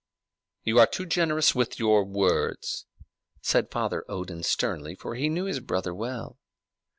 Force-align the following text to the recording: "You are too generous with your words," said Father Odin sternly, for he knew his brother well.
"You 0.63 0.79
are 0.79 0.87
too 0.87 1.05
generous 1.05 1.53
with 1.53 1.77
your 1.77 2.03
words," 2.03 2.87
said 3.43 3.69
Father 3.69 4.03
Odin 4.09 4.41
sternly, 4.41 4.95
for 4.95 5.13
he 5.13 5.29
knew 5.29 5.45
his 5.45 5.59
brother 5.59 5.93
well. 5.93 6.39